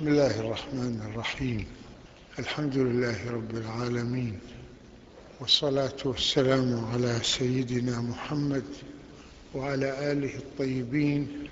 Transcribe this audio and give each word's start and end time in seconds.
بسم 0.00 0.08
الله 0.08 0.40
الرحمن 0.40 1.00
الرحيم. 1.12 1.66
الحمد 2.38 2.76
لله 2.76 3.30
رب 3.30 3.56
العالمين. 3.56 4.38
والصلاة 5.40 5.96
والسلام 6.04 6.84
على 6.92 7.18
سيدنا 7.22 8.00
محمد 8.00 8.64
وعلى 9.54 10.12
آله 10.12 10.36
الطيبين 10.36 11.48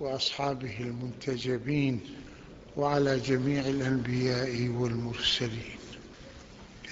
وأصحابه 0.00 0.80
المنتجبين 0.80 2.00
وعلى 2.76 3.18
جميع 3.18 3.60
الأنبياء 3.60 4.68
والمرسلين. 4.68 5.78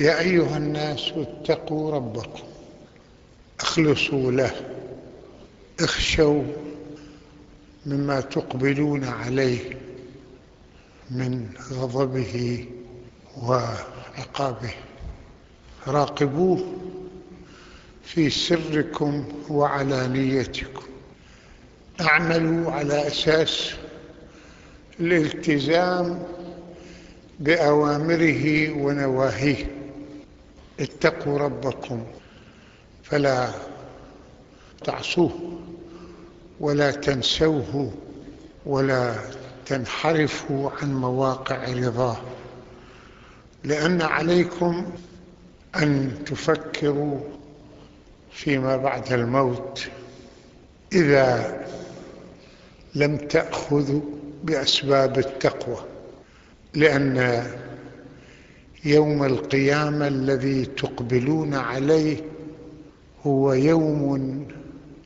يا 0.01 0.21
أيها 0.21 0.57
الناس 0.57 1.13
اتقوا 1.17 1.93
ربكم. 1.93 2.49
أخلصوا 3.61 4.33
له. 4.33 4.53
اخشوا 5.81 6.45
مما 7.87 8.21
تقبلون 8.21 9.05
عليه. 9.05 9.88
من 11.11 11.49
غضبه 11.73 12.67
وعقابه 13.43 14.75
راقبوه 15.87 16.75
في 18.05 18.31
سركم 18.31 19.25
وعلانيتكم. 19.51 20.83
اعملوا 22.01 22.73
على 22.73 23.07
أساس 23.07 23.75
الالتزام 25.01 26.23
بأوامره 27.41 28.73
ونواهيه. 28.73 29.71
اتقوا 30.81 31.39
ربكم 31.39 32.07
فلا 33.03 33.51
تعصوه 34.85 35.59
ولا 36.61 36.91
تنسوه 36.91 37.93
ولا 38.67 39.15
تنحرفوا 39.69 40.71
عن 40.71 40.95
مواقع 40.95 41.73
رضاه. 41.73 42.17
لأن 43.65 44.03
عليكم 44.03 44.87
أن 45.77 46.13
تفكروا 46.27 47.21
فيما 48.33 48.77
بعد 48.77 49.13
الموت. 49.13 49.89
إذا 50.93 51.59
لم 52.95 53.17
تأخذوا 53.17 54.01
بأسباب 54.45 55.19
التقوى. 55.19 55.79
لأن 56.75 57.47
يوم 58.85 59.25
القيامة 59.25 60.09
الذي 60.09 60.67
تقبلون 60.67 61.55
عليه 61.55 62.17
هو 63.27 63.53
يوم 63.53 64.47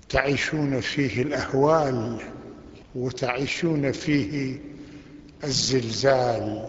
تعيشون 0.09 0.81
فيه 0.81 1.23
الأهوال. 1.23 2.23
وتعيشون 2.95 3.93
فيه 3.93 4.59
الزلزال. 5.45 6.69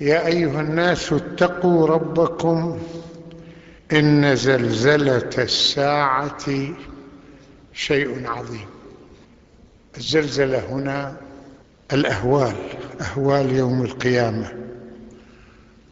يا 0.00 0.26
أيها 0.26 0.60
الناس 0.60 1.12
اتقوا 1.12 1.86
ربكم 1.86 2.78
إن 3.92 4.36
زلزلة 4.36 5.30
الساعة 5.38 6.44
شيء 7.72 8.26
عظيم. 8.28 8.66
الزلزلة 9.96 10.58
هنا 10.58 11.16
الأهوال 11.92 12.54
أهوال 13.00 13.52
يوم 13.52 13.82
القيامة 13.82 14.52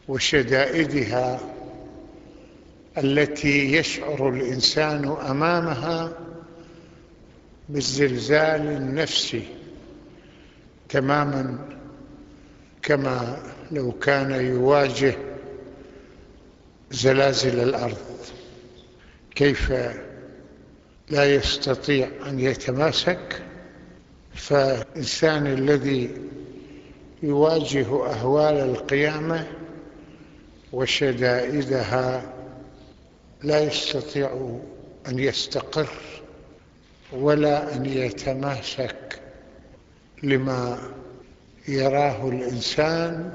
وشدائدها 0.07 1.39
التي 2.97 3.73
يشعر 3.73 4.29
الإنسان 4.29 5.15
أمامها 5.29 6.11
بالزلزال 7.69 8.61
النفسي 8.61 9.47
تماما 10.89 11.59
كما 12.81 13.43
لو 13.71 13.91
كان 13.91 14.31
يواجه 14.31 15.15
زلازل 16.91 17.59
الأرض. 17.59 17.97
كيف 19.35 19.73
لا 21.09 21.35
يستطيع 21.35 22.09
أن 22.27 22.39
يتماسك؟ 22.39 23.41
فالإنسان 24.35 25.47
الذي 25.47 26.09
يواجه 27.23 28.11
أهوال 28.11 28.55
القيامة 28.55 29.47
وشدائدها 30.73 32.33
لا 33.43 33.59
يستطيع 33.59 34.59
أن 35.07 35.19
يستقر. 35.19 35.87
ولا 37.11 37.75
أن 37.75 37.85
يتماسك 37.85 39.21
لما 40.23 40.77
يراه 41.67 42.29
الإنسان 42.29 43.33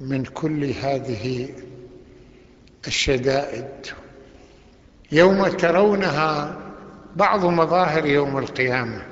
من 0.00 0.24
كل 0.24 0.64
هذه 0.64 1.48
الشدائد. 2.86 3.86
يوم 5.12 5.48
ترونها 5.48 6.58
بعض 7.16 7.44
مظاهر 7.44 8.06
يوم 8.06 8.38
القيامة 8.38 9.02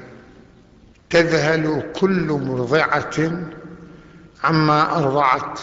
تذهل 1.10 1.92
كل 2.00 2.32
مرضعة 2.32 3.46
عما 4.44 4.98
أرضعت. 4.98 5.60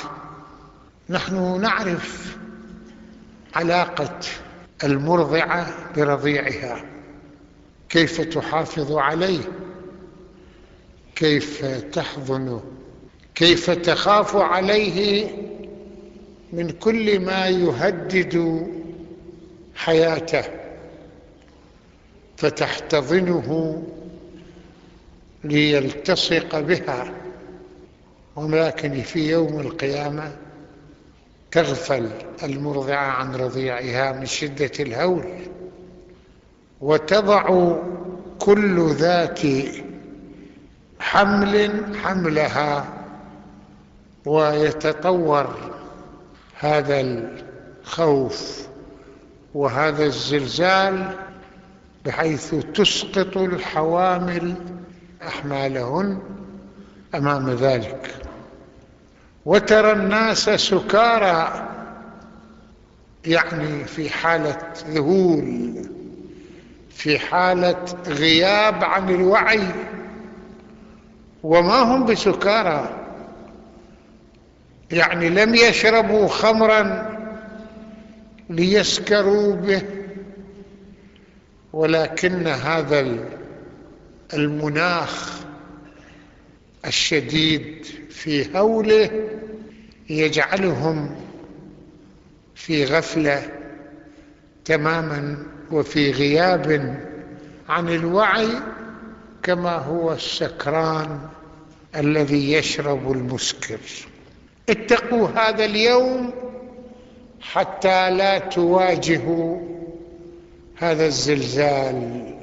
نحن 1.10 1.62
نعرف 1.62 2.38
علاقة 3.56 4.20
المرضعة 4.84 5.68
برضيعها. 5.98 6.95
كيف 7.90 8.22
تحافظ 8.22 8.92
عليه؟ 8.92 9.40
كيف 11.16 11.66
تحضنه 11.66 12.64
كيف 13.36 13.70
تخاف 13.70 14.36
عليه 14.36 15.30
من 16.54 16.70
كل 16.70 17.20
ما 17.20 17.48
يهدد 17.48 18.66
حياته؟ 19.76 20.44
فتحتضنه 22.38 23.84
ليلتصق 25.44 26.60
بها 26.60 27.14
ولكن 28.36 29.02
في 29.02 29.30
يوم 29.32 29.60
القيامة 29.60 30.38
تغفل 31.52 32.10
المرضعة 32.44 33.06
عن 33.12 33.36
رضيعها 33.36 34.12
من 34.12 34.26
شدة 34.26 34.72
الهول. 34.80 35.26
وتضع 36.82 37.76
كل 38.40 38.90
ذات 38.90 39.42
حمل 41.00 41.86
حملها 42.04 42.86
ويتطور 44.26 45.56
هذا 46.60 47.02
الخوف 47.02 48.68
وهذا 49.54 50.06
الزلزال 50.06 51.16
بحيث 52.06 52.56
تسقط 52.56 53.38
الحوامل 53.38 54.56
أحمالهن 55.28 56.20
أمام 57.16 57.50
ذلك. 57.50 58.16
وترى 59.46 59.92
الناس 59.92 60.50
سكارى 60.50 61.70
يعني 63.26 63.86
في 63.86 64.10
حالة 64.10 64.74
ذهول. 64.90 65.95
في 66.96 67.20
حالة 67.20 67.86
غياب 68.08 68.84
عن 68.84 69.10
الوعي. 69.10 69.68
وما 71.44 71.82
هم 71.82 72.06
بسكارى. 72.06 73.06
يعني 74.92 75.30
لم 75.30 75.56
يشربوا 75.56 76.28
خمرا 76.28 77.16
ليسكروا 78.50 79.56
به. 79.56 79.82
ولكن 81.74 82.48
هذا 82.48 83.20
المناخ 84.34 85.40
الشديد 86.86 87.86
في 88.10 88.58
هوله 88.58 89.30
يجعلهم 90.10 91.16
في 92.56 92.86
غفلة 92.86 93.52
تماما. 94.66 95.55
وفي 95.72 96.12
غياب 96.12 96.96
عن 97.70 97.90
الوعي 97.90 98.50
كما 99.44 99.76
هو 99.76 100.14
السكران 100.14 101.20
الذي 101.96 102.54
يشرب 102.54 103.12
المسكر. 103.12 103.80
اتقوا 104.70 105.28
هذا 105.28 105.66
اليوم 105.66 106.32
حتى 107.42 108.10
لا 108.10 108.38
تواجهوا 108.40 109.60
هذا 110.78 111.06
الزلزال 111.06 112.34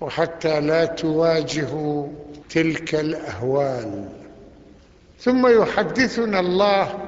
وحتى 0.00 0.60
لا 0.60 0.84
تواجهوا 0.84 2.08
تلك 2.50 2.94
الأهوال. 2.94 4.08
ثم 5.20 5.62
يحدثنا 5.62 6.40
الله 6.40 6.98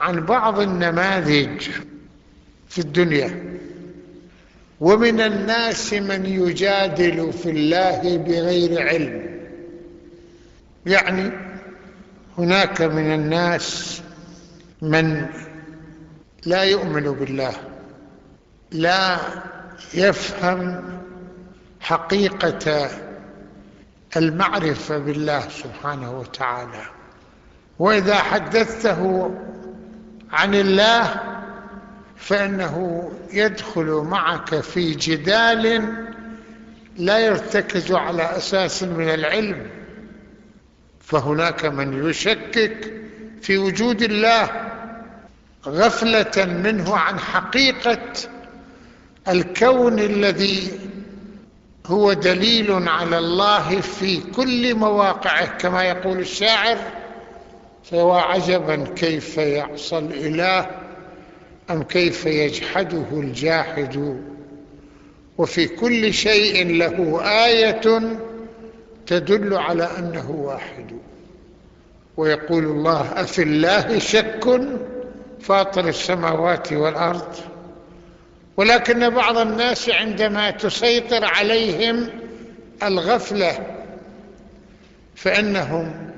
عن 0.00 0.26
بعض 0.26 0.60
النماذج 0.60 1.68
في 2.72 2.78
الدنيا. 2.78 3.58
ومن 4.80 5.20
الناس 5.20 5.92
من 5.92 6.26
يجادل 6.26 7.32
في 7.32 7.50
الله 7.50 8.16
بغير 8.16 8.88
علم. 8.88 9.40
يعني 10.86 11.30
هناك 12.38 12.82
من 12.82 13.14
الناس 13.14 14.02
من 14.82 15.26
لا 16.46 16.62
يؤمن 16.62 17.02
بالله 17.02 17.52
لا 18.70 19.18
يفهم 19.94 20.84
حقيقة 21.80 22.88
المعرفة 24.16 24.98
بالله 24.98 25.48
سبحانه 25.48 26.18
وتعالى. 26.18 26.82
وإذا 27.78 28.14
حدثته 28.14 29.30
عن 30.30 30.54
الله 30.54 31.31
فإنه 32.16 33.08
يدخل 33.32 33.86
معك 34.10 34.60
في 34.60 34.94
جدال 34.94 35.94
لا 36.96 37.18
يرتكز 37.18 37.92
على 37.92 38.36
أساس 38.36 38.82
من 38.82 39.08
العلم 39.08 39.66
فهناك 41.00 41.64
من 41.64 42.08
يشكك 42.08 42.92
في 43.42 43.58
وجود 43.58 44.02
الله 44.02 44.50
غفلة 45.66 46.44
منه 46.44 46.96
عن 46.96 47.18
حقيقة 47.18 47.98
الكون 49.28 49.98
الذي 49.98 50.78
هو 51.86 52.12
دليل 52.12 52.88
على 52.88 53.18
الله 53.18 53.80
في 53.80 54.20
كل 54.20 54.74
مواقعه 54.74 55.58
كما 55.58 55.82
يقول 55.82 56.18
الشاعر 56.18 56.78
فهو 57.84 58.12
عجبا 58.12 58.84
كيف 58.96 59.38
يعصى 59.38 59.98
الإله 59.98 60.81
أم 61.70 61.82
كيف 61.82 62.26
يجحده 62.26 63.04
الجاحد؟ 63.12 64.20
وفي 65.38 65.66
كل 65.68 66.14
شيء 66.14 66.76
له 66.76 67.20
آية 67.46 67.80
تدل 69.06 69.54
على 69.54 69.84
أنه 69.98 70.30
واحد. 70.30 70.86
ويقول 72.16 72.64
الله 72.64 73.00
أفي 73.00 73.42
الله 73.42 73.98
شك 73.98 74.60
فاطر 75.40 75.88
السماوات 75.88 76.72
والأرض؟ 76.72 77.34
ولكن 78.56 79.10
بعض 79.10 79.38
الناس 79.38 79.88
عندما 79.90 80.50
تسيطر 80.50 81.24
عليهم 81.24 82.08
الغفلة 82.82 83.58
فإنهم 85.14 86.10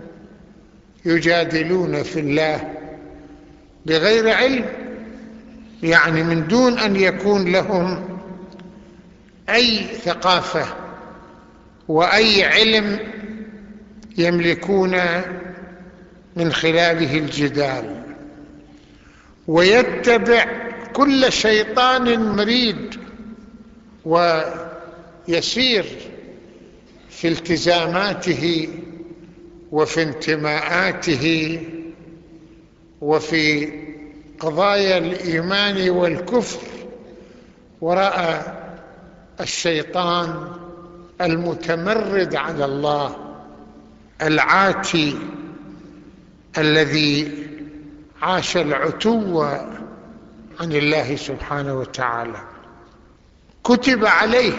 يجادلون 1.04 2.02
في 2.02 2.20
الله 2.20 2.74
بغير 3.86 4.30
علم. 4.30 4.83
يعني 5.84 6.22
من 6.22 6.46
دون 6.46 6.78
أن 6.78 6.96
يكون 6.96 7.52
لهم 7.52 8.18
أي 9.48 9.86
ثقافة 9.86 10.66
وأي 11.88 12.44
علم 12.44 12.98
يملكون 14.18 14.96
من 16.36 16.52
خلاله 16.52 17.18
الجدال. 17.18 18.02
ويتبع 19.46 20.46
كل 20.92 21.32
شيطان 21.32 22.36
مريد 22.36 22.94
ويسير 24.04 25.84
في 27.10 27.28
التزاماته 27.28 28.68
وفي 29.72 30.02
انتماءاته 30.02 31.60
وفي 33.00 33.83
قضايا 34.40 34.98
الإيمان 34.98 35.90
والكفر 35.90 36.66
وراء 37.80 38.54
الشيطان 39.40 40.48
المتمرد 41.20 42.34
على 42.36 42.64
الله 42.64 43.16
العاتي 44.22 45.18
الذي 46.58 47.46
عاش 48.22 48.56
العتو 48.56 49.42
عن 50.60 50.72
الله 50.72 51.16
سبحانه 51.16 51.74
وتعالى. 51.74 52.42
كتب 53.64 54.04
عليه 54.04 54.52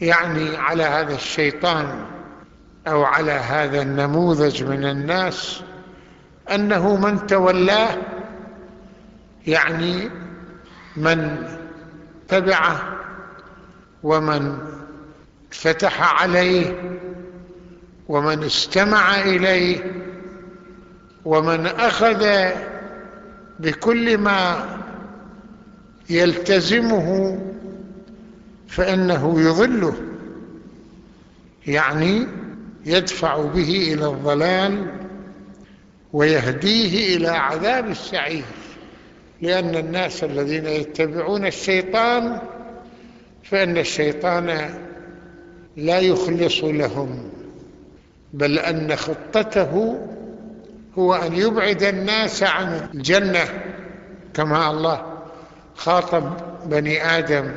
يعني 0.00 0.56
على 0.56 0.82
هذا 0.82 1.14
الشيطان 1.14 2.04
أو 2.88 3.02
على 3.04 3.32
هذا 3.32 3.82
النموذج 3.82 4.64
من 4.64 4.84
الناس 4.84 5.60
أنه 6.54 6.96
من 6.96 7.26
تولاه 7.26 7.96
يعني 9.46 10.10
من 10.96 11.48
تبعه 12.28 12.96
ومن 14.02 14.58
فتح 15.50 16.22
عليه 16.22 16.74
ومن 18.08 18.42
استمع 18.44 19.20
إليه 19.20 19.92
ومن 21.24 21.66
أخذ 21.66 22.26
بكل 23.60 24.18
ما 24.18 24.64
يلتزمه 26.10 27.38
فإنه 28.68 29.40
يضله 29.40 29.94
يعني 31.66 32.26
يدفع 32.86 33.36
به 33.42 33.92
إلى 33.94 34.06
الضلال 34.06 34.86
ويهديه 36.12 37.16
إلى 37.16 37.28
عذاب 37.28 37.90
السعير 37.90 38.44
لأن 39.42 39.74
الناس 39.74 40.24
الذين 40.24 40.66
يتبعون 40.66 41.46
الشيطان 41.46 42.40
فإن 43.44 43.78
الشيطان 43.78 44.74
لا 45.76 45.98
يخلص 45.98 46.64
لهم 46.64 47.30
بل 48.32 48.58
أن 48.58 48.96
خطته 48.96 49.98
هو 50.98 51.14
أن 51.14 51.34
يبعد 51.34 51.82
الناس 51.82 52.42
عن 52.42 52.88
الجنة. 52.94 53.44
كما 54.34 54.70
الله 54.70 55.18
خاطب 55.74 56.36
بني 56.66 57.18
آدم 57.18 57.52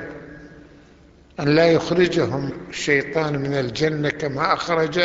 أن 1.39 1.56
لا 1.56 1.68
يخرجهم 1.71 2.51
الشيطان 2.69 3.38
من 3.38 3.53
الجنة 3.53 4.09
كما 4.09 4.53
أخرج 4.53 5.00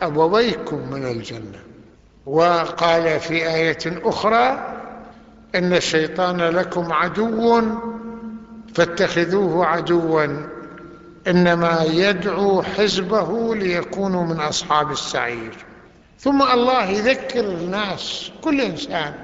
أبويكم 0.00 0.90
من 0.90 1.06
الجنة. 1.06 1.60
وقال 2.28 3.20
في 3.20 3.48
آية 3.48 3.78
أخرى 3.86 4.74
إن 5.54 5.72
الشيطان 5.72 6.40
لكم 6.40 6.92
عدو 6.92 7.62
فاتخذوه 8.74 9.66
عدوا 9.66 10.26
إنما 11.26 11.84
يدعو 11.90 12.62
حزبه 12.62 13.54
ليكونوا 13.54 14.24
من 14.24 14.40
أصحاب 14.40 14.90
السعير. 14.90 15.56
ثم 16.18 16.42
الله 16.42 16.84
يذكر 16.84 17.44
الناس 17.44 18.30
كل 18.44 18.60
إنسان 18.60 19.14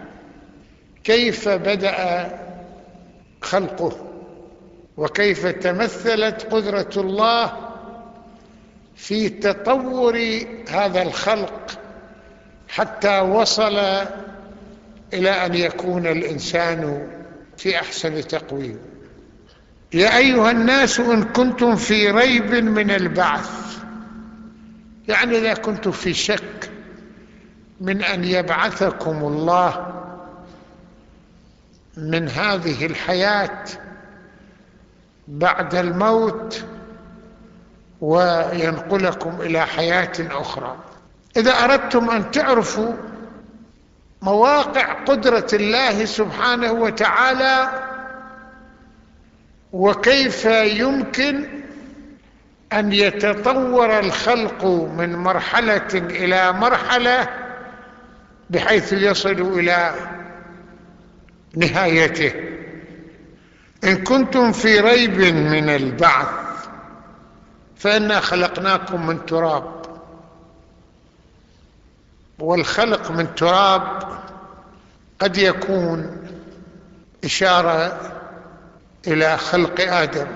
كيف 1.05 1.49
بدأ 1.49 2.31
خلقه 3.43 3.93
وكيف 4.97 5.47
تمثلت 5.47 6.47
قدرة 6.51 6.91
الله 6.97 7.53
في 8.97 9.29
تطور 9.29 10.45
هذا 10.69 11.03
الخلق 11.03 11.84
حتى 12.69 13.21
وصل 13.21 13.79
إلى 15.13 15.31
أن 15.47 15.55
يكون 15.55 16.07
الإنسان 16.07 17.09
في 17.57 17.81
أحسن 17.81 18.29
تقويم. 18.29 18.79
يا 19.93 20.17
أيها 20.17 20.51
الناس 20.51 21.01
إن 21.01 21.25
كنتم 21.25 21.77
في 21.77 22.11
ريب 22.11 22.55
من 22.55 22.91
البعث. 22.91 23.79
يعني 25.09 25.39
إذا 25.39 25.55
كنتم 25.55 25.91
في 25.91 26.15
شك 26.15 26.71
من 27.81 28.03
أن 28.03 28.25
يبعثكم 28.25 29.25
الله 29.25 29.95
من 31.97 32.29
هذه 32.29 32.87
الحياة 32.87 33.65
بعد 35.29 35.75
الموت 35.75 36.65
وينقلكم 38.01 39.41
إلى 39.41 39.67
حياة 39.67 40.13
أخرى. 40.19 40.77
إذا 41.37 41.53
أردتم 41.53 42.11
أن 42.11 42.31
تعرفوا 42.31 42.93
مواقع 44.23 44.93
قدرة 44.93 45.47
الله 45.53 46.05
سبحانه 46.05 46.73
وتعالى 46.73 47.69
وكيف 49.73 50.45
يمكن 50.45 51.49
أن 52.73 52.93
يتطور 52.93 53.99
الخلق 53.99 54.65
من 54.97 55.17
مرحلة 55.17 55.89
إلى 55.95 56.53
مرحلة 56.53 57.29
بحيث 58.51 58.93
يصل 58.93 59.59
إلى 59.59 59.95
نهايته. 61.57 62.33
إن 63.85 63.97
كنتم 63.97 64.53
في 64.53 64.81
ريب 64.81 65.19
من 65.31 65.69
البعث 65.69 66.29
فإنا 67.77 68.21
خلقناكم 68.21 69.07
من 69.07 69.27
تراب. 69.27 69.74
والخلق 72.39 73.11
من 73.11 73.35
تراب 73.35 74.03
قد 75.19 75.37
يكون 75.37 76.17
إشارة 77.25 78.01
إلى 79.07 79.39
خلق 79.39 79.81
آدم 79.81 80.27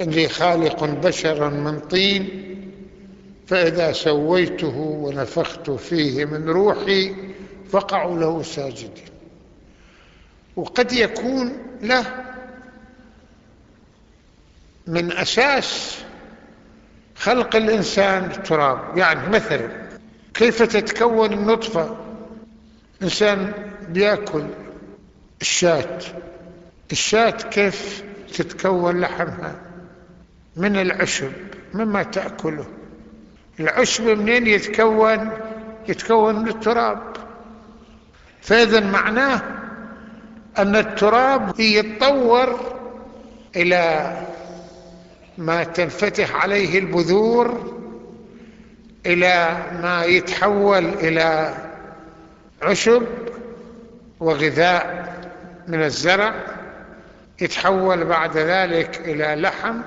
إني 0.00 0.28
خالق 0.28 0.84
بشرا 0.84 1.48
من 1.48 1.80
طين 1.80 2.44
فإذا 3.46 3.92
سويته 3.92 4.76
ونفخت 4.78 5.70
فيه 5.70 6.24
من 6.24 6.48
روحي 6.48 7.14
فقعوا 7.70 8.18
له 8.18 8.42
ساجدين 8.42 9.04
وقد 10.56 10.92
يكون 10.92 11.52
له 11.82 12.24
من 14.86 15.12
أساس 15.12 15.98
خلق 17.16 17.56
الإنسان 17.56 18.24
التراب 18.24 18.98
يعني 18.98 19.28
مثلا 19.28 19.87
كيف 20.34 20.62
تتكون 20.62 21.32
النطفة؟ 21.32 21.96
إنسان 23.02 23.52
بيأكل 23.88 24.46
الشاة. 25.40 25.98
الشاة 26.92 27.30
كيف 27.30 28.02
تتكون 28.34 29.00
لحمها؟ 29.00 29.60
من 30.56 30.76
العشب 30.76 31.32
مما 31.74 32.02
تأكله. 32.02 32.66
العشب 33.60 34.04
منين 34.04 34.46
يتكون؟ 34.46 35.30
يتكون 35.88 36.34
من 36.34 36.48
التراب. 36.48 37.16
فإذا 38.42 38.80
معناه 38.80 39.42
أن 40.58 40.76
التراب 40.76 41.60
يتطور 41.60 42.78
إلى 43.56 44.12
ما 45.38 45.64
تنفتح 45.64 46.36
عليه 46.36 46.78
البذور 46.78 47.77
إلى 49.06 49.62
ما 49.82 50.04
يتحول 50.04 50.84
إلى 50.84 51.54
عشب 52.62 53.06
وغذاء 54.20 55.08
من 55.68 55.82
الزرع 55.82 56.34
يتحول 57.40 58.04
بعد 58.04 58.36
ذلك 58.36 59.00
إلى 59.04 59.42
لحم 59.42 59.80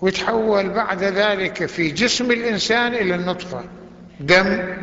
ويتحول 0.00 0.68
بعد 0.68 1.02
ذلك 1.02 1.66
في 1.66 1.90
جسم 1.90 2.30
الإنسان 2.30 2.94
إلى 2.94 3.14
النطفة. 3.14 3.64
دم 4.20 4.76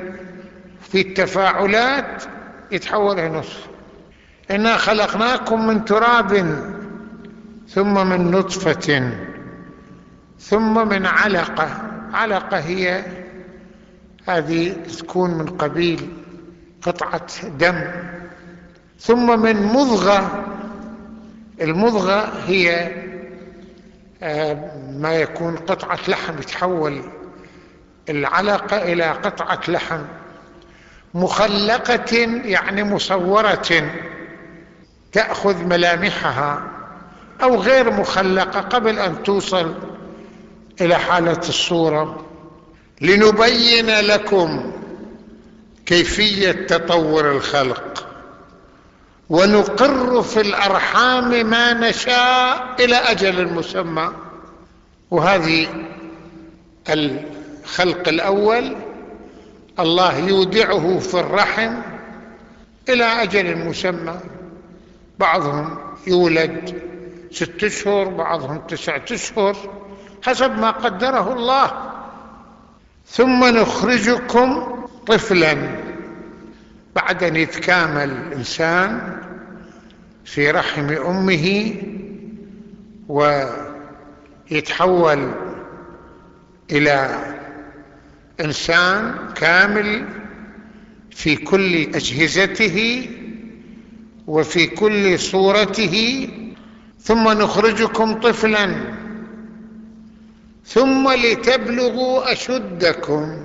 في 0.92 1.02
التفاعلات 1.02 2.24
يتحول 2.72 3.20
إلى 3.20 3.30
نطفة 3.30 3.70
إنا 4.52 4.78
خلقناكم 4.78 5.68
من 5.68 5.86
تراب 5.86 6.34
ثم 7.70 8.08
من 8.08 8.32
نطفة 8.32 9.12
ثم 10.40 10.88
من 10.88 11.06
علقة. 11.06 11.82
علقة 12.14 12.60
هي 12.60 13.04
هذه 14.28 14.76
تكون 15.00 15.30
من 15.30 15.46
قبيل 15.46 16.14
قطعة 16.82 17.48
دم. 17.48 17.92
ثم 19.00 19.40
من 19.40 19.64
مضغة 19.64 20.46
المضغة 21.62 22.34
هي 22.46 22.92
آه، 24.24 24.72
ما 24.92 25.14
يكون 25.14 25.56
قطعة 25.56 26.00
لحم 26.08 26.40
يتحول 26.40 27.02
العلقة 28.10 28.78
إلى 28.78 29.04
قطعة 29.04 29.60
لحم 29.68 30.02
مخلقة 31.14 32.18
يعني 32.46 32.84
مصورة 32.84 33.92
تأخذ 35.12 35.64
ملامحها 35.66 36.64
أو 37.44 37.56
غير 37.56 37.92
مخلقة 37.92 38.62
قبل 38.62 39.00
أن 39.00 39.24
توصل 39.24 39.76
إلى 40.82 40.96
حالة 40.96 41.38
الصورة. 41.38 42.26
لنبين 43.02 43.90
لكم 44.00 44.72
كيفية 45.86 46.52
تطور 46.52 47.32
الخلق. 47.32 48.08
ونقر 49.30 50.22
في 50.22 50.42
الأرحام 50.42 51.50
ما 51.50 51.74
نشاء 51.74 52.76
إلى 52.80 52.96
أجل 52.96 53.54
مسمى. 53.54 54.12
وهذه 55.12 55.68
الخلق 56.90 58.08
الأول 58.08 58.76
الله 59.80 60.18
يودعه 60.18 61.00
في 61.00 61.20
الرحم 61.20 61.74
إلى 62.90 63.04
أجل 63.04 63.58
مسمى. 63.58 64.20
بعضهم 65.20 65.78
يولد 66.08 66.82
ست 67.32 67.64
أشهر 67.64 68.08
بعضهم 68.08 68.58
تسعة 68.68 69.06
أشهر 69.12 69.56
حسب 70.24 70.60
ما 70.60 70.72
قدره 70.72 71.34
الله. 71.34 71.93
ثم 73.06 73.46
نخرجكم 73.46 74.64
طفلا. 75.08 75.80
بعد 76.96 77.24
أن 77.24 77.36
يتكامل 77.36 78.12
الإنسان 78.12 79.18
في 80.26 80.52
رحم 80.52 80.90
أمه 80.90 81.76
ويتحول 84.50 85.32
إلى 86.72 87.26
إنسان 88.42 89.16
كامل 89.36 90.06
في 91.12 91.36
كل 91.36 91.76
أجهزته 91.76 93.10
وفي 94.28 94.68
كل 94.68 95.20
صورته 95.20 96.28
ثم 97.00 97.30
نخرجكم 97.30 98.14
طفلا. 98.14 98.76
ثم 100.66 101.12
لتبلغوا 101.12 102.32
أشدكم. 102.32 103.38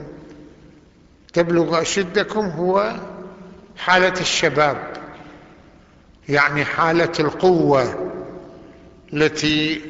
تبلغ 1.32 1.82
أشدكم 1.82 2.40
هو 2.40 2.96
حالة 3.76 4.20
الشباب 4.20 4.96
يعني 6.28 6.64
حالة 6.64 7.12
القوة 7.20 8.12
التي 9.12 9.80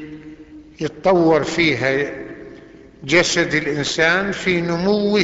يتطور 0.81 1.43
فيها 1.43 2.11
جسد 3.03 3.53
الإنسان 3.53 4.31
في 4.31 4.61
نموه 4.61 5.21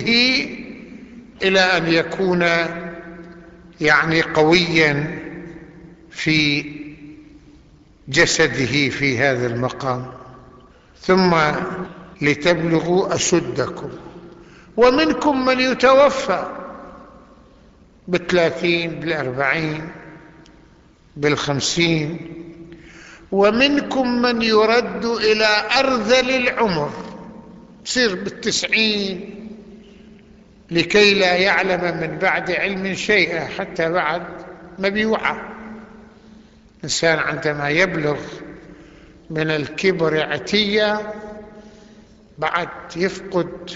إلى 1.44 1.60
أن 1.60 1.88
يكون 1.88 2.46
يعني 3.82 4.22
قويا 4.22 5.20
في 6.12 6.66
جسده 8.10 8.90
في 8.90 9.18
هذا 9.18 9.48
المقام. 9.48 10.12
ثم 11.06 11.36
لتبلغوا 12.22 13.16
أشدكم. 13.16 13.90
ومنكم 14.78 15.46
من 15.46 15.60
يتوفى 15.60 16.46
بالثلاثين 18.08 19.00
بالأربعين 19.00 19.92
بالخمسين. 21.18 22.32
ومنكم 23.32 24.22
من 24.22 24.42
يرد 24.42 25.06
إلى 25.06 25.48
أرذل 25.80 26.30
العمر 26.30 26.92
يصير 27.86 28.16
بالتسعين. 28.16 29.32
لكي 30.72 31.14
لا 31.14 31.36
يعلم 31.36 31.98
من 32.02 32.18
بعد 32.18 32.52
علم 32.52 32.94
شيئا 32.94 33.46
حتى 33.46 33.90
بعد 33.90 34.24
ما 34.80 34.90
بيوعى. 34.90 35.38
الإنسان 36.78 37.20
عندما 37.20 37.70
يبلغ 37.70 38.18
من 39.30 39.52
الكبر 39.52 40.22
عتية 40.34 41.14
بعد 42.38 42.68
يفقد 42.96 43.72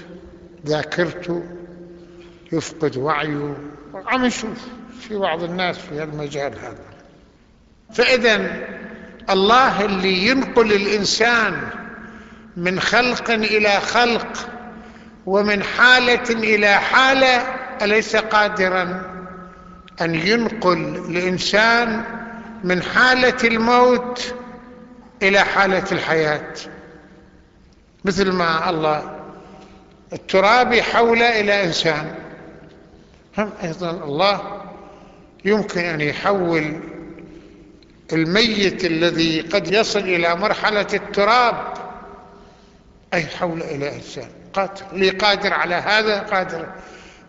ذاكرته 0.65 1.43
يفقد 2.51 2.97
وعيه 2.97 3.57
عم 4.05 4.25
نشوف 4.25 4.67
في 4.99 5.17
بعض 5.17 5.43
الناس 5.43 5.77
في 5.77 6.03
المجال 6.03 6.59
هذا. 6.59 6.85
فإذا 7.93 8.67
الله 9.29 9.85
اللي 9.85 10.27
ينقل 10.27 10.73
الإنسان 10.73 11.61
من 12.57 12.79
خلق 12.79 13.31
إلى 13.31 13.79
خلق 13.79 14.49
ومن 15.25 15.63
حالة 15.63 16.29
إلى 16.29 16.75
حالة 16.75 17.37
أليس 17.81 18.15
قادرا 18.15 19.03
أن 20.01 20.15
ينقل 20.15 20.77
الإنسان 21.09 22.03
من 22.63 22.83
حالة 22.83 23.37
الموت 23.43 24.35
إلى 25.23 25.39
حالة 25.39 25.85
الحياة. 25.91 26.53
مثل 28.05 28.31
ما 28.31 28.69
الله 28.69 29.19
التراب 30.13 30.73
يحول 30.73 31.21
إلى 31.21 31.63
إنسان. 31.63 32.15
هم 33.38 33.51
أيضا 33.63 33.91
الله 33.91 34.61
يمكن 35.45 35.81
أن 35.81 36.01
يحول 36.01 36.79
الميت 38.13 38.85
الذي 38.85 39.41
قد 39.41 39.71
يصل 39.71 39.99
إلى 39.99 40.35
مرحلة 40.35 40.88
التراب 40.93 41.73
أي 43.13 43.25
حول 43.25 43.61
إلى 43.61 43.95
إنسان. 43.95 44.29
قادر 44.53 44.81
اللي 44.93 45.09
قادر 45.09 45.53
على 45.53 45.75
هذا 45.75 46.19
قادر. 46.19 46.67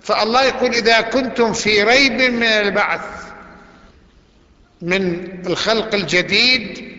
فالله 0.02 0.44
يقول 0.44 0.70
إذا 0.74 1.00
كنتم 1.00 1.52
في 1.52 1.82
ريب 1.82 2.12
من 2.12 2.42
البعث 2.42 3.30
من 4.82 5.28
الخلق 5.46 5.94
الجديد 5.94 6.89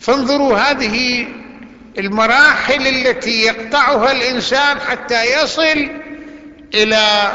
فانظروا 0.00 0.58
هذه 0.58 1.26
المراحل 1.98 2.86
التي 2.86 3.42
يقطعها 3.42 4.12
الإنسان 4.12 4.80
حتى 4.80 5.42
يصل 5.42 5.88
إلى 6.74 7.32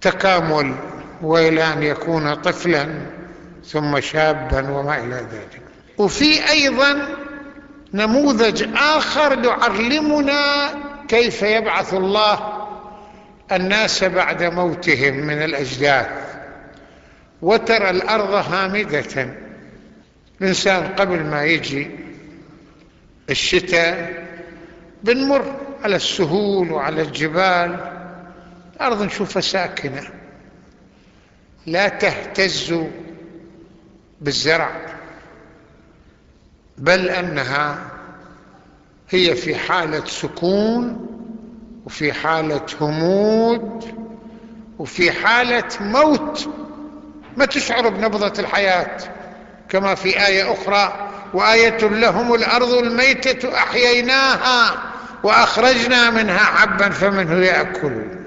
تكامل 0.00 0.74
وإلى 1.22 1.72
أن 1.72 1.82
يكون 1.82 2.34
طفلا 2.34 2.88
ثم 3.64 4.00
شابا 4.00 4.70
وما 4.70 4.98
إلى 5.04 5.14
ذلك. 5.14 5.62
وفي 5.98 6.50
أيضا 6.50 7.08
نموذج 7.94 8.68
آخر 8.76 9.44
يعلمنا 9.44 10.68
كيف 11.08 11.42
يبعث 11.42 11.94
الله 11.94 12.52
الناس 13.52 14.04
بعد 14.04 14.42
موتهم 14.42 15.14
من 15.14 15.42
الأجداث. 15.42 16.08
وترى 17.42 17.90
الأرض 17.90 18.52
هامدة. 18.52 19.45
الإنسان 20.40 20.94
قبل 20.94 21.24
ما 21.24 21.44
يجي 21.44 21.90
الشتاء 23.30 24.26
بنمر 25.02 25.54
على 25.82 25.96
السهول 25.96 26.72
وعلى 26.72 27.02
الجبال 27.02 27.92
الأرض 28.76 29.02
نشوفها 29.02 29.40
ساكنة. 29.42 30.02
لا 31.66 31.88
تهتز 31.88 32.74
بالزرع 34.20 34.70
بل 36.78 37.08
أنها 37.08 37.90
هي 39.10 39.34
في 39.34 39.54
حالة 39.54 40.04
سكون 40.04 41.06
وفي 41.86 42.12
حالة 42.12 42.66
همود 42.80 43.84
وفي 44.78 45.12
حالة 45.12 45.68
موت. 45.80 46.48
ما 47.36 47.44
تشعر 47.44 47.88
بنبضة 47.88 48.40
الحياة. 48.42 49.15
كما 49.68 49.94
في 49.94 50.26
آية 50.26 50.52
أخرى 50.52 51.10
وآية 51.34 51.78
لهم 51.78 52.34
الأرض 52.34 52.72
الميتة 52.72 53.54
أحييناها 53.58 54.74
وأخرجنا 55.22 56.10
منها 56.10 56.38
حبا 56.38 56.88
فمنه 56.88 57.46
يأكلون 57.46 58.26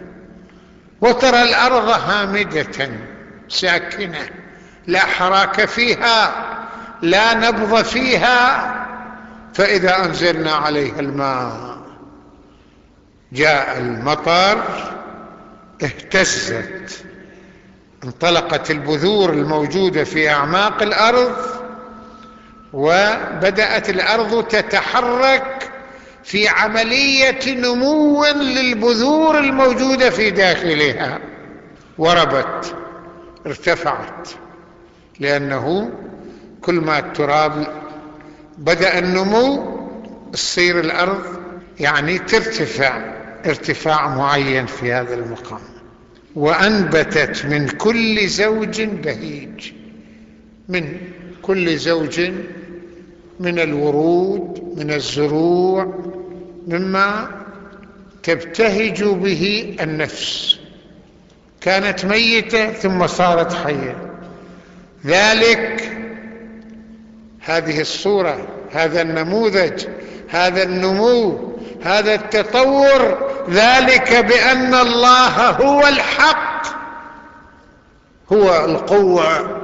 وترى 1.01 1.41
الأرض 1.41 1.89
هامدة 1.89 2.89
ساكنة 3.49 4.29
لا 4.87 4.99
حراك 4.99 5.65
فيها 5.65 6.45
لا 7.01 7.33
نبض 7.33 7.83
فيها 7.83 8.75
فإذا 9.53 10.05
أنزلنا 10.05 10.51
عليها 10.51 10.99
الماء 10.99 11.79
جاء 13.31 13.77
المطر 13.77 14.63
اهتزت. 15.83 17.05
انطلقت 18.03 18.71
البذور 18.71 19.29
الموجودة 19.29 20.03
في 20.03 20.29
أعماق 20.29 20.81
الأرض 20.81 21.35
وبدأت 22.73 23.89
الأرض 23.89 24.43
تتحرك 24.43 25.71
في 26.23 26.47
عملية 26.47 27.39
نمو 27.55 28.25
للبذور 28.25 29.37
الموجودة 29.37 30.09
في 30.09 30.29
داخلها. 30.29 31.19
وربت 31.97 32.75
ارتفعت 33.45 34.29
لأنه 35.19 35.91
كل 36.61 36.75
ما 36.75 36.99
التراب 36.99 37.67
بدأ 38.57 38.99
النمو 38.99 39.79
تصير 40.33 40.79
الأرض 40.79 41.23
يعني 41.79 42.19
ترتفع 42.19 43.01
ارتفاع 43.45 44.07
معين 44.07 44.65
في 44.65 44.93
هذا 44.93 45.13
المقام. 45.13 45.78
وأنبتت 46.35 47.45
من 47.45 47.67
كل 47.67 48.27
زوج 48.27 48.81
بهيج 48.81 49.71
من 50.69 50.97
كل 51.41 51.77
زوج 51.77 52.31
من 53.39 53.59
الورود 53.59 54.73
من 54.77 54.91
الزروع 54.91 55.93
مما 56.67 57.29
تبتهج 58.23 59.03
به 59.03 59.75
النفس. 59.81 60.59
كانت 61.61 62.05
ميتة 62.05 62.71
ثم 62.71 63.07
صارت 63.07 63.53
حية. 63.53 63.95
ذلك 65.05 65.91
هذه 67.39 67.81
الصورة 67.81 68.47
هذا 68.71 69.01
النموذج 69.01 69.85
هذا 70.29 70.63
النمو 70.63 71.53
هذا 71.83 72.15
التطور 72.15 73.28
ذلك 73.49 74.25
بأن 74.25 74.73
الله 74.73 75.49
هو 75.49 75.87
الحق. 75.87 76.67
هو 78.33 78.65
القوة 78.65 79.61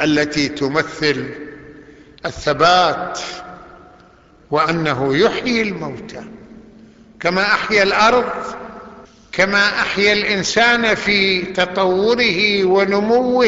التي 0.00 0.48
تمثل 0.48 1.30
الثبات 2.26 3.20
وأنه 4.50 5.16
يحيي 5.16 5.62
الموتى. 5.62 6.24
كما 7.20 7.42
أحيا 7.42 7.82
الأرض 7.82 8.32
كما 9.32 9.68
أحيا 9.68 10.12
الإنسان 10.12 10.94
في 10.94 11.42
تطوره 11.42 12.64
ونموه 12.64 13.46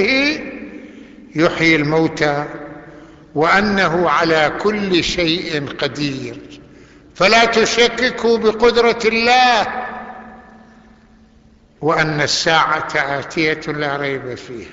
يحيي 1.35 1.77
الموتى. 1.77 2.45
وأنه 3.35 4.11
على 4.11 4.53
كل 4.61 5.05
شيء 5.05 5.67
قدير. 5.79 6.37
فلا 7.17 7.45
تشككوا 7.45 8.39
بقدرة 8.39 8.99
الله 9.05 9.67
وأن 11.81 12.21
الساعة 12.21 12.89
آتية 12.95 13.61
لا 13.73 13.97
ريب 13.97 14.35
فيها. 14.35 14.69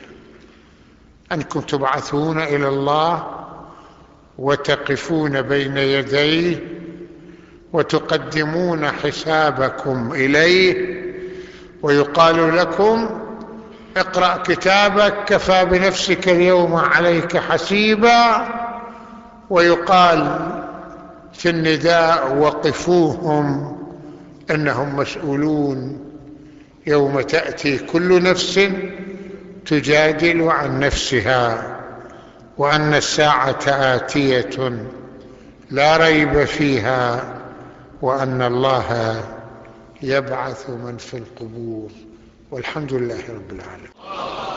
أنكم 1.32 1.62
تبعثون 1.62 2.42
إلى 2.42 2.68
الله 2.68 3.46
وتقفون 4.38 5.42
بين 5.42 5.78
يديه 5.78 6.64
وتقدمون 7.74 8.92
حسابكم 8.92 10.12
إليه 10.12 11.04
ويقال 11.82 12.58
لكم 12.58 13.22
اقرأ 13.98 14.38
كتابك 14.38 15.24
كفى 15.26 15.66
بنفسك 15.66 16.30
اليوم 16.30 16.76
عليك 16.76 17.38
حسيبا. 17.38 18.48
ويقال 19.50 20.63
في 21.34 21.50
النداء 21.50 22.38
وقفوهم 22.38 23.78
أنهم 24.52 24.96
مسؤولون. 24.96 26.00
يوم 26.88 27.22
تأتي 27.22 27.78
كل 27.78 28.24
نفس 28.24 28.60
تجادل 29.66 30.42
عن 30.42 30.80
نفسها 30.80 31.80
وأن 32.58 32.94
الساعة 32.94 33.64
آتية 33.68 34.86
لا 35.72 35.98
ريب 35.98 36.44
فيها 36.44 37.24
وأن 38.02 38.42
الله 38.42 39.20
يبعث 40.02 40.70
من 40.70 40.98
في 40.98 41.18
القبور. 41.18 41.92
والحمد 42.52 42.94
لله 42.94 43.22
رب 43.30 43.52
العالمين. 43.52 44.53